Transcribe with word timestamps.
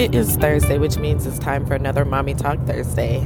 It 0.00 0.14
is 0.14 0.34
Thursday, 0.36 0.78
which 0.78 0.96
means 0.96 1.26
it's 1.26 1.38
time 1.38 1.66
for 1.66 1.74
another 1.74 2.06
Mommy 2.06 2.32
Talk 2.32 2.58
Thursday. 2.66 3.18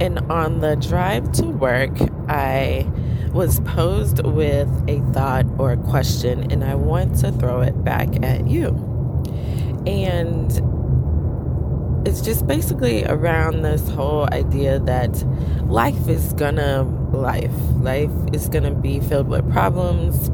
And 0.00 0.18
on 0.32 0.60
the 0.60 0.74
drive 0.76 1.30
to 1.32 1.42
work, 1.42 1.92
I 2.26 2.90
was 3.34 3.60
posed 3.60 4.24
with 4.24 4.66
a 4.88 5.00
thought 5.12 5.44
or 5.58 5.72
a 5.72 5.76
question, 5.76 6.50
and 6.50 6.64
I 6.64 6.74
want 6.74 7.18
to 7.18 7.32
throw 7.32 7.60
it 7.60 7.84
back 7.84 8.08
at 8.24 8.46
you. 8.46 8.68
And 9.86 10.50
it's 12.08 12.22
just 12.22 12.46
basically 12.46 13.04
around 13.04 13.60
this 13.60 13.86
whole 13.90 14.26
idea 14.32 14.78
that 14.78 15.22
life 15.66 16.08
is 16.08 16.32
gonna 16.32 16.84
life. 17.12 17.52
Life 17.74 18.10
is 18.32 18.48
gonna 18.48 18.74
be 18.74 19.00
filled 19.00 19.28
with 19.28 19.52
problems, 19.52 20.30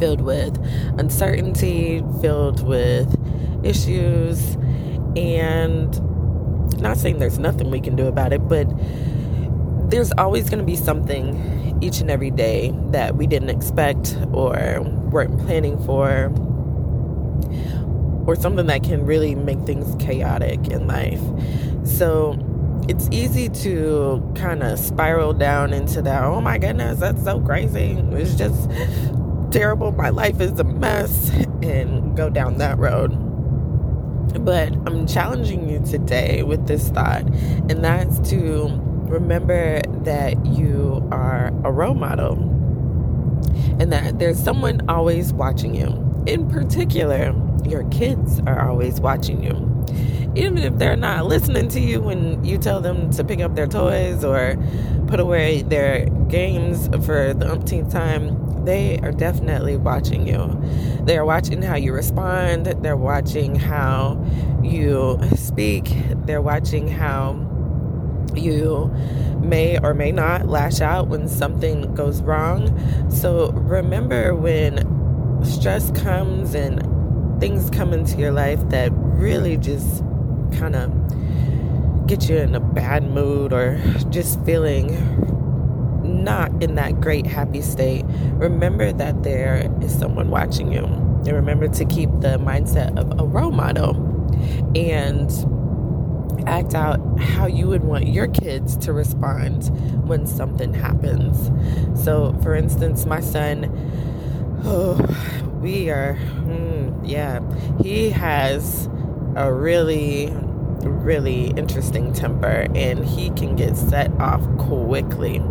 filled 0.00 0.22
with 0.22 0.56
uncertainty, 0.98 2.02
filled 2.22 2.66
with 2.66 3.14
issues, 3.62 4.56
and 5.16 6.80
not 6.80 6.96
saying 6.96 7.18
there's 7.18 7.38
nothing 7.38 7.70
we 7.70 7.80
can 7.80 7.96
do 7.96 8.06
about 8.06 8.32
it, 8.32 8.46
but 8.48 8.66
there's 9.90 10.12
always 10.12 10.50
going 10.50 10.58
to 10.58 10.64
be 10.64 10.76
something 10.76 11.78
each 11.82 12.00
and 12.00 12.10
every 12.10 12.30
day 12.30 12.72
that 12.90 13.16
we 13.16 13.26
didn't 13.26 13.50
expect 13.50 14.16
or 14.32 14.80
weren't 15.10 15.38
planning 15.46 15.82
for 15.84 16.32
or 18.26 18.34
something 18.34 18.66
that 18.66 18.82
can 18.82 19.06
really 19.06 19.34
make 19.34 19.60
things 19.60 19.94
chaotic 20.02 20.68
in 20.68 20.86
life. 20.86 21.20
So 21.84 22.36
it's 22.88 23.08
easy 23.10 23.48
to 23.48 24.32
kind 24.34 24.62
of 24.62 24.78
spiral 24.78 25.32
down 25.32 25.72
into 25.72 26.02
that, 26.02 26.22
oh 26.24 26.40
my 26.40 26.58
goodness, 26.58 26.98
that's 26.98 27.22
so 27.22 27.40
crazy. 27.40 27.96
It's 28.12 28.34
just 28.34 28.68
terrible. 29.52 29.92
My 29.92 30.10
life 30.10 30.40
is 30.40 30.58
a 30.58 30.64
mess, 30.64 31.30
and 31.62 32.16
go 32.16 32.28
down 32.28 32.58
that 32.58 32.78
road. 32.78 33.12
But 34.40 34.72
I'm 34.86 35.06
challenging 35.06 35.68
you 35.68 35.80
today 35.80 36.42
with 36.42 36.66
this 36.66 36.88
thought, 36.88 37.22
and 37.70 37.84
that's 37.84 38.18
to 38.30 38.68
remember 39.08 39.80
that 40.04 40.44
you 40.44 41.06
are 41.12 41.48
a 41.64 41.70
role 41.70 41.94
model 41.94 42.34
and 43.78 43.92
that 43.92 44.18
there's 44.18 44.42
someone 44.42 44.88
always 44.88 45.32
watching 45.32 45.74
you. 45.74 46.02
In 46.26 46.48
particular, 46.48 47.34
your 47.64 47.88
kids 47.90 48.40
are 48.46 48.68
always 48.68 49.00
watching 49.00 49.42
you. 49.42 49.72
Even 50.34 50.58
if 50.58 50.76
they're 50.76 50.96
not 50.96 51.26
listening 51.26 51.68
to 51.68 51.80
you 51.80 52.00
when 52.00 52.44
you 52.44 52.58
tell 52.58 52.80
them 52.80 53.10
to 53.12 53.24
pick 53.24 53.40
up 53.40 53.54
their 53.54 53.66
toys 53.66 54.22
or 54.24 54.56
put 55.06 55.20
away 55.20 55.62
their 55.62 56.06
games 56.28 56.88
for 57.06 57.32
the 57.32 57.50
umpteenth 57.50 57.90
time, 57.90 58.45
they 58.66 58.98
are 58.98 59.12
definitely 59.12 59.76
watching 59.76 60.26
you. 60.26 60.60
They 61.04 61.16
are 61.16 61.24
watching 61.24 61.62
how 61.62 61.76
you 61.76 61.92
respond, 61.92 62.66
they're 62.66 62.96
watching 62.96 63.54
how 63.54 64.22
you 64.62 65.18
speak, 65.36 65.84
they're 66.26 66.42
watching 66.42 66.88
how 66.88 67.42
you 68.34 68.92
may 69.40 69.78
or 69.78 69.94
may 69.94 70.12
not 70.12 70.48
lash 70.48 70.80
out 70.80 71.08
when 71.08 71.28
something 71.28 71.94
goes 71.94 72.20
wrong. 72.22 73.10
So 73.10 73.52
remember 73.52 74.34
when 74.34 75.44
stress 75.44 75.90
comes 75.92 76.54
and 76.54 77.40
things 77.40 77.70
come 77.70 77.92
into 77.92 78.16
your 78.18 78.32
life 78.32 78.60
that 78.70 78.90
really 78.92 79.56
just 79.56 80.02
kind 80.52 80.74
of 80.74 82.06
get 82.06 82.28
you 82.28 82.36
in 82.36 82.54
a 82.54 82.60
bad 82.60 83.04
mood 83.04 83.52
or 83.52 83.80
just 84.10 84.42
feeling 84.44 84.96
not 86.26 86.62
in 86.62 86.74
that 86.74 87.00
great 87.00 87.24
happy 87.24 87.62
state, 87.62 88.04
remember 88.34 88.92
that 88.92 89.22
there 89.22 89.72
is 89.80 89.96
someone 89.96 90.28
watching 90.28 90.72
you. 90.72 90.84
And 90.84 91.32
remember 91.32 91.68
to 91.68 91.84
keep 91.86 92.10
the 92.20 92.36
mindset 92.38 92.98
of 92.98 93.18
a 93.18 93.24
role 93.24 93.52
model 93.52 93.94
and 94.76 95.30
act 96.46 96.74
out 96.74 97.00
how 97.18 97.46
you 97.46 97.68
would 97.68 97.84
want 97.84 98.08
your 98.08 98.28
kids 98.28 98.76
to 98.78 98.92
respond 98.92 99.68
when 100.06 100.26
something 100.26 100.74
happens. 100.74 101.50
So, 102.04 102.36
for 102.42 102.54
instance, 102.54 103.06
my 103.06 103.20
son, 103.20 103.70
oh, 104.64 104.94
we 105.60 105.90
are, 105.90 106.16
mm, 106.44 107.00
yeah, 107.08 107.40
he 107.82 108.10
has 108.10 108.88
a 109.36 109.52
really, 109.52 110.26
really 110.82 111.48
interesting 111.50 112.12
temper 112.12 112.66
and 112.74 113.04
he 113.04 113.30
can 113.30 113.56
get 113.56 113.76
set 113.76 114.10
off 114.20 114.42
quickly. 114.58 115.42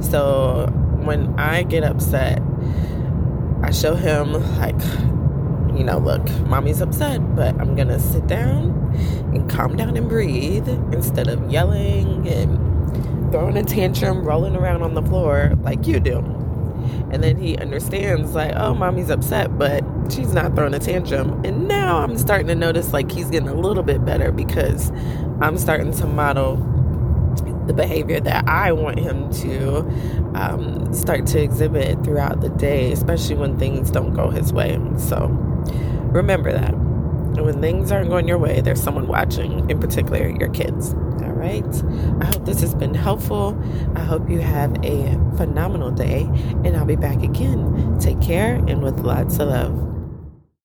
So 0.00 0.66
when 1.04 1.38
I 1.38 1.62
get 1.62 1.84
upset, 1.84 2.42
I 3.62 3.70
show 3.70 3.94
him, 3.94 4.32
like, 4.58 4.80
you 5.76 5.84
know, 5.84 5.98
look, 5.98 6.28
mommy's 6.46 6.80
upset, 6.80 7.34
but 7.34 7.58
I'm 7.60 7.74
gonna 7.74 7.98
sit 7.98 8.26
down 8.26 8.70
and 9.34 9.48
calm 9.50 9.76
down 9.76 9.96
and 9.96 10.08
breathe 10.08 10.68
instead 10.92 11.28
of 11.28 11.50
yelling 11.50 12.28
and 12.28 13.32
throwing 13.32 13.56
a 13.56 13.64
tantrum, 13.64 14.24
rolling 14.24 14.56
around 14.56 14.82
on 14.82 14.94
the 14.94 15.02
floor 15.02 15.52
like 15.62 15.86
you 15.86 16.00
do. 16.00 16.20
And 17.10 17.22
then 17.22 17.36
he 17.36 17.56
understands, 17.56 18.34
like, 18.34 18.52
oh, 18.56 18.74
mommy's 18.74 19.10
upset, 19.10 19.58
but 19.58 19.84
she's 20.10 20.32
not 20.32 20.54
throwing 20.54 20.74
a 20.74 20.78
tantrum. 20.78 21.44
And 21.44 21.68
now 21.68 21.98
I'm 21.98 22.18
starting 22.18 22.46
to 22.48 22.54
notice, 22.54 22.92
like, 22.92 23.10
he's 23.10 23.30
getting 23.30 23.48
a 23.48 23.54
little 23.54 23.82
bit 23.82 24.04
better 24.04 24.32
because 24.32 24.90
I'm 25.40 25.58
starting 25.58 25.92
to 25.92 26.06
model 26.06 26.56
the 27.66 27.74
behavior 27.74 28.18
that 28.18 28.48
I 28.48 28.72
want 28.72 28.98
him 28.98 29.30
to 29.34 29.78
um, 30.34 30.92
start 30.94 31.26
to 31.26 31.40
exhibit 31.40 32.02
throughout 32.02 32.40
the 32.40 32.48
day, 32.48 32.92
especially 32.92 33.36
when 33.36 33.58
things 33.58 33.90
don't 33.90 34.14
go 34.14 34.30
his 34.30 34.52
way. 34.52 34.80
So 34.96 35.26
remember 36.10 36.52
that. 36.52 36.74
When 36.74 37.60
things 37.60 37.92
aren't 37.92 38.08
going 38.08 38.26
your 38.26 38.38
way, 38.38 38.62
there's 38.62 38.82
someone 38.82 39.06
watching, 39.06 39.68
in 39.70 39.78
particular, 39.78 40.28
your 40.28 40.48
kids. 40.48 40.94
Right. 41.38 41.64
I 42.20 42.26
hope 42.26 42.44
this 42.44 42.60
has 42.62 42.74
been 42.74 42.94
helpful. 42.94 43.56
I 43.94 44.00
hope 44.00 44.28
you 44.28 44.40
have 44.40 44.74
a 44.84 45.16
phenomenal 45.36 45.92
day, 45.92 46.28
and 46.64 46.76
I'll 46.76 46.84
be 46.84 46.96
back 46.96 47.22
again. 47.22 47.96
Take 48.00 48.20
care 48.20 48.56
and 48.66 48.82
with 48.82 48.98
lots 49.00 49.38
of 49.38 49.48
love. 49.48 49.97